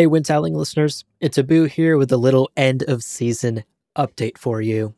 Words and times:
Hey, 0.00 0.06
Winds 0.06 0.30
Howling 0.30 0.54
listeners, 0.54 1.04
it's 1.20 1.36
Abu 1.36 1.64
here 1.64 1.98
with 1.98 2.10
a 2.10 2.16
little 2.16 2.50
end 2.56 2.82
of 2.84 3.02
season 3.02 3.64
update 3.98 4.38
for 4.38 4.62
you. 4.62 4.94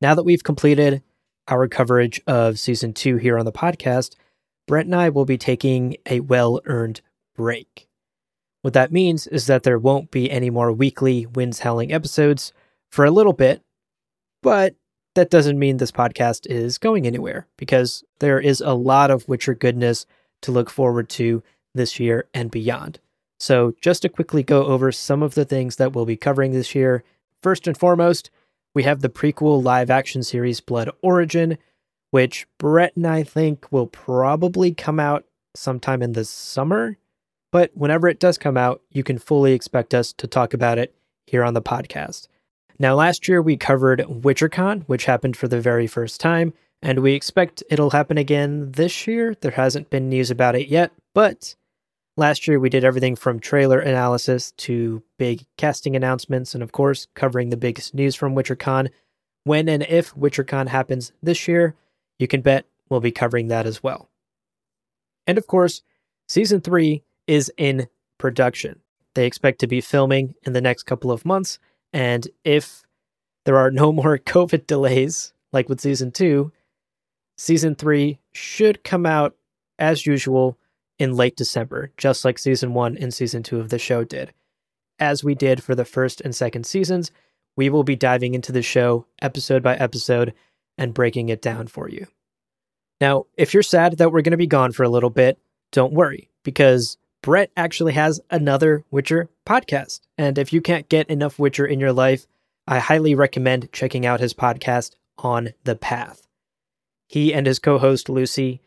Now 0.00 0.14
that 0.14 0.22
we've 0.22 0.44
completed 0.44 1.02
our 1.48 1.66
coverage 1.66 2.22
of 2.28 2.60
season 2.60 2.92
two 2.92 3.16
here 3.16 3.36
on 3.36 3.46
the 3.46 3.50
podcast, 3.50 4.14
Brett 4.68 4.86
and 4.86 4.94
I 4.94 5.08
will 5.08 5.24
be 5.24 5.36
taking 5.36 5.96
a 6.08 6.20
well 6.20 6.60
earned 6.66 7.00
break. 7.34 7.88
What 8.62 8.74
that 8.74 8.92
means 8.92 9.26
is 9.26 9.48
that 9.48 9.64
there 9.64 9.76
won't 9.76 10.12
be 10.12 10.30
any 10.30 10.50
more 10.50 10.70
weekly 10.70 11.26
Winds 11.26 11.58
Howling 11.58 11.92
episodes 11.92 12.52
for 12.92 13.04
a 13.04 13.10
little 13.10 13.32
bit, 13.32 13.60
but 14.40 14.76
that 15.16 15.30
doesn't 15.30 15.58
mean 15.58 15.78
this 15.78 15.90
podcast 15.90 16.46
is 16.46 16.78
going 16.78 17.08
anywhere 17.08 17.48
because 17.56 18.04
there 18.20 18.38
is 18.38 18.60
a 18.60 18.74
lot 18.74 19.10
of 19.10 19.26
Witcher 19.26 19.54
goodness 19.54 20.06
to 20.42 20.52
look 20.52 20.70
forward 20.70 21.08
to 21.08 21.42
this 21.74 21.98
year 21.98 22.28
and 22.32 22.52
beyond. 22.52 23.00
So, 23.44 23.74
just 23.78 24.00
to 24.00 24.08
quickly 24.08 24.42
go 24.42 24.64
over 24.64 24.90
some 24.90 25.22
of 25.22 25.34
the 25.34 25.44
things 25.44 25.76
that 25.76 25.92
we'll 25.92 26.06
be 26.06 26.16
covering 26.16 26.52
this 26.52 26.74
year. 26.74 27.04
First 27.42 27.66
and 27.66 27.76
foremost, 27.76 28.30
we 28.74 28.84
have 28.84 29.02
the 29.02 29.10
prequel 29.10 29.62
live 29.62 29.90
action 29.90 30.22
series 30.22 30.62
Blood 30.62 30.88
Origin, 31.02 31.58
which 32.10 32.46
Brett 32.56 32.96
and 32.96 33.06
I 33.06 33.22
think 33.22 33.70
will 33.70 33.86
probably 33.86 34.72
come 34.72 34.98
out 34.98 35.26
sometime 35.54 36.00
in 36.00 36.14
the 36.14 36.24
summer. 36.24 36.96
But 37.52 37.70
whenever 37.74 38.08
it 38.08 38.18
does 38.18 38.38
come 38.38 38.56
out, 38.56 38.80
you 38.90 39.02
can 39.02 39.18
fully 39.18 39.52
expect 39.52 39.92
us 39.92 40.14
to 40.14 40.26
talk 40.26 40.54
about 40.54 40.78
it 40.78 40.94
here 41.26 41.44
on 41.44 41.52
the 41.52 41.60
podcast. 41.60 42.28
Now, 42.78 42.94
last 42.94 43.28
year 43.28 43.42
we 43.42 43.58
covered 43.58 44.00
WitcherCon, 44.08 44.84
which 44.84 45.04
happened 45.04 45.36
for 45.36 45.48
the 45.48 45.60
very 45.60 45.86
first 45.86 46.18
time, 46.18 46.54
and 46.80 47.00
we 47.00 47.12
expect 47.12 47.62
it'll 47.68 47.90
happen 47.90 48.16
again 48.16 48.72
this 48.72 49.06
year. 49.06 49.34
There 49.38 49.50
hasn't 49.50 49.90
been 49.90 50.08
news 50.08 50.30
about 50.30 50.56
it 50.56 50.68
yet, 50.68 50.92
but 51.12 51.56
last 52.16 52.46
year 52.46 52.58
we 52.58 52.68
did 52.68 52.84
everything 52.84 53.16
from 53.16 53.40
trailer 53.40 53.78
analysis 53.78 54.52
to 54.52 55.02
big 55.18 55.44
casting 55.56 55.96
announcements, 55.96 56.54
and 56.54 56.62
of 56.62 56.72
course, 56.72 57.06
covering 57.14 57.50
the 57.50 57.56
biggest 57.56 57.94
news 57.94 58.14
from 58.14 58.34
WitcherCon. 58.34 58.90
When 59.44 59.68
and 59.68 59.82
if 59.84 60.14
WitcherCon 60.14 60.68
happens 60.68 61.12
this 61.22 61.46
year, 61.46 61.74
you 62.18 62.26
can 62.26 62.40
bet 62.40 62.66
we'll 62.88 63.00
be 63.00 63.12
covering 63.12 63.48
that 63.48 63.66
as 63.66 63.82
well. 63.82 64.08
And 65.26 65.38
of 65.38 65.46
course, 65.46 65.82
season 66.28 66.60
three 66.60 67.02
is 67.26 67.52
in 67.56 67.88
production. 68.18 68.80
They 69.14 69.26
expect 69.26 69.58
to 69.60 69.66
be 69.66 69.80
filming 69.80 70.34
in 70.42 70.52
the 70.52 70.60
next 70.60 70.84
couple 70.84 71.10
of 71.10 71.24
months 71.24 71.58
and 71.94 72.26
if 72.42 72.82
there 73.44 73.56
are 73.56 73.70
no 73.70 73.92
more 74.00 74.18
COVID 74.18 74.66
delays, 74.66 75.32
like 75.52 75.70
with 75.70 75.80
season 75.80 76.10
two, 76.10 76.52
season 77.38 77.74
three 77.74 78.18
should 78.32 78.84
come 78.84 79.06
out 79.06 79.34
as 79.78 80.04
usual 80.04 80.58
in 80.98 81.14
late 81.14 81.36
December, 81.36 81.90
just 81.96 82.24
like 82.24 82.38
season 82.38 82.74
one 82.74 82.96
and 82.96 83.12
season 83.12 83.42
two 83.42 83.60
of 83.60 83.68
the 83.68 83.78
show 83.78 84.04
did. 84.04 84.32
As 84.98 85.24
we 85.24 85.34
did 85.34 85.62
for 85.62 85.74
the 85.74 85.84
first 85.84 86.20
and 86.20 86.34
second 86.34 86.66
seasons, 86.66 87.10
we 87.56 87.68
will 87.68 87.84
be 87.84 87.96
diving 87.96 88.34
into 88.34 88.52
the 88.52 88.62
show 88.62 89.06
episode 89.20 89.62
by 89.62 89.76
episode 89.76 90.34
and 90.78 90.94
breaking 90.94 91.28
it 91.28 91.42
down 91.42 91.66
for 91.66 91.88
you. 91.88 92.06
Now, 93.00 93.26
if 93.36 93.54
you're 93.54 93.62
sad 93.62 93.98
that 93.98 94.12
we're 94.12 94.22
going 94.22 94.32
to 94.32 94.36
be 94.36 94.46
gone 94.46 94.72
for 94.72 94.82
a 94.82 94.88
little 94.88 95.10
bit, 95.10 95.38
don't 95.72 95.92
worry, 95.92 96.30
because 96.42 96.96
Brett 97.22 97.50
actually 97.56 97.94
has 97.94 98.20
another 98.30 98.84
Witcher 98.90 99.28
podcast. 99.46 100.00
And 100.16 100.38
if 100.38 100.52
you 100.52 100.60
can't 100.60 100.88
get 100.88 101.08
enough 101.08 101.38
Witcher 101.38 101.66
in 101.66 101.80
your 101.80 101.92
life, 101.92 102.26
I 102.66 102.78
highly 102.78 103.14
recommend 103.14 103.72
checking 103.72 104.06
out 104.06 104.20
his 104.20 104.34
podcast, 104.34 104.92
On 105.18 105.50
the 105.64 105.76
Path. 105.76 106.26
He 107.08 107.34
and 107.34 107.46
his 107.46 107.58
co 107.58 107.78
host, 107.78 108.08
Lucy, 108.08 108.60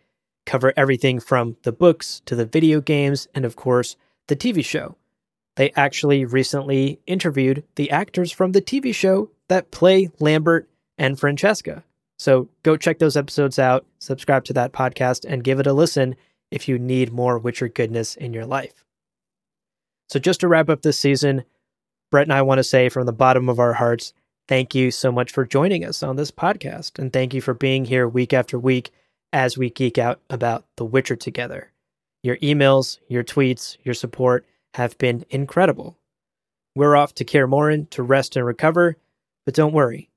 cover 0.47 0.73
everything 0.75 1.19
from 1.19 1.57
the 1.61 1.71
books 1.71 2.23
to 2.25 2.35
the 2.35 2.45
video 2.45 2.81
games 2.81 3.27
and, 3.35 3.45
of 3.45 3.55
course, 3.55 3.95
the 4.27 4.35
TV 4.35 4.65
show. 4.65 4.95
They 5.57 5.71
actually 5.75 6.25
recently 6.25 6.99
interviewed 7.05 7.63
the 7.75 7.91
actors 7.91 8.31
from 8.31 8.53
the 8.53 8.61
TV 8.61 8.95
show 8.95 9.29
that 9.49 9.71
play 9.71 10.09
Lambert 10.19 10.67
and 10.97 11.19
Francesca. 11.19 11.83
So 12.17 12.49
go 12.63 12.77
check 12.77 12.97
those 12.97 13.17
episodes 13.17 13.59
out, 13.59 13.85
subscribe 13.99 14.45
to 14.45 14.53
that 14.53 14.71
podcast, 14.71 15.25
and 15.27 15.43
give 15.43 15.59
it 15.59 15.67
a 15.67 15.73
listen 15.73 16.15
if 16.49 16.67
you 16.67 16.79
need 16.79 17.11
more 17.11 17.37
Witcher 17.37 17.67
goodness 17.67 18.15
in 18.15 18.33
your 18.33 18.45
life. 18.45 18.83
So, 20.09 20.19
just 20.19 20.39
to 20.39 20.47
wrap 20.47 20.69
up 20.69 20.81
this 20.81 20.97
season, 20.97 21.43
Brett 22.09 22.27
and 22.27 22.33
I 22.33 22.41
want 22.41 22.59
to 22.59 22.63
say 22.63 22.87
from 22.87 23.05
the 23.05 23.11
bottom 23.11 23.49
of 23.49 23.59
our 23.59 23.73
hearts, 23.73 24.13
thank 24.47 24.73
you 24.73 24.89
so 24.89 25.11
much 25.11 25.31
for 25.31 25.45
joining 25.45 25.83
us 25.83 26.01
on 26.01 26.15
this 26.15 26.31
podcast. 26.31 26.97
And 26.97 27.11
thank 27.11 27.33
you 27.33 27.41
for 27.41 27.53
being 27.53 27.85
here 27.85 28.07
week 28.07 28.33
after 28.33 28.57
week 28.57 28.91
as 29.37 29.55
we 29.55 29.69
geek 29.69 29.99
out 29.99 30.19
about 30.31 30.65
The 30.77 30.83
Witcher 30.83 31.15
together. 31.15 31.71
Your 32.23 32.37
emails, 32.37 32.97
your 33.07 33.23
tweets, 33.23 33.77
your 33.83 33.93
support 33.93 34.47
have 34.73 34.97
been 34.97 35.25
incredible. 35.29 35.95
We're 36.75 36.95
off 36.95 37.13
to 37.13 37.23
Kaer 37.23 37.47
Morhen 37.47 37.87
to 37.91 38.01
rest 38.01 38.35
and 38.35 38.43
recover, 38.43 38.97
but 39.45 39.53
don't 39.53 39.75
worry, 39.75 40.09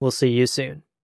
we'll 0.00 0.10
see 0.10 0.30
you 0.30 0.48
soon. 0.48 0.82